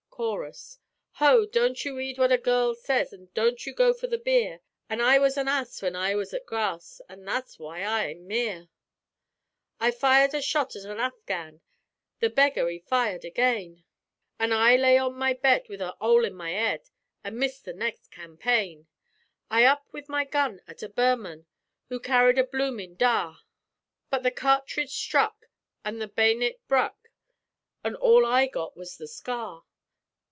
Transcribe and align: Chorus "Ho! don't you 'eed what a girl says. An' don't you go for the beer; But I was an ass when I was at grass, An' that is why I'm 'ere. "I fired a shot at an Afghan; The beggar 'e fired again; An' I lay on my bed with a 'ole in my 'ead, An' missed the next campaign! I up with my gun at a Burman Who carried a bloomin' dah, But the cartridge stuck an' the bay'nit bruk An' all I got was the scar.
Chorus 0.23 0.77
"Ho! 1.13 1.47
don't 1.47 1.83
you 1.83 1.97
'eed 1.97 2.19
what 2.19 2.31
a 2.31 2.37
girl 2.37 2.75
says. 2.75 3.11
An' 3.11 3.29
don't 3.33 3.65
you 3.65 3.73
go 3.73 3.91
for 3.91 4.05
the 4.05 4.19
beer; 4.19 4.59
But 4.87 5.01
I 5.01 5.17
was 5.17 5.35
an 5.35 5.47
ass 5.47 5.81
when 5.81 5.95
I 5.95 6.13
was 6.13 6.31
at 6.31 6.45
grass, 6.45 7.01
An' 7.09 7.25
that 7.25 7.47
is 7.47 7.57
why 7.57 7.83
I'm 7.83 8.29
'ere. 8.31 8.67
"I 9.79 9.89
fired 9.89 10.35
a 10.35 10.41
shot 10.43 10.75
at 10.75 10.83
an 10.83 10.99
Afghan; 10.99 11.61
The 12.19 12.29
beggar 12.29 12.69
'e 12.69 12.77
fired 12.87 13.25
again; 13.25 13.83
An' 14.37 14.51
I 14.53 14.75
lay 14.75 14.95
on 14.99 15.15
my 15.17 15.33
bed 15.33 15.65
with 15.67 15.81
a 15.81 15.97
'ole 15.99 16.23
in 16.25 16.35
my 16.35 16.51
'ead, 16.53 16.81
An' 17.23 17.39
missed 17.39 17.65
the 17.65 17.73
next 17.73 18.11
campaign! 18.11 18.85
I 19.49 19.63
up 19.65 19.87
with 19.91 20.07
my 20.07 20.23
gun 20.23 20.61
at 20.67 20.83
a 20.83 20.89
Burman 20.89 21.47
Who 21.89 21.99
carried 21.99 22.37
a 22.37 22.43
bloomin' 22.43 22.95
dah, 22.95 23.37
But 24.11 24.21
the 24.21 24.29
cartridge 24.29 24.93
stuck 24.93 25.47
an' 25.83 25.97
the 25.97 26.07
bay'nit 26.07 26.59
bruk 26.67 27.07
An' 27.83 27.95
all 27.95 28.23
I 28.23 28.45
got 28.45 28.77
was 28.77 28.97
the 28.97 29.07
scar. 29.07 29.63